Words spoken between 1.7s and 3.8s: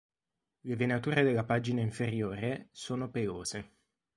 inferiore sono pelose.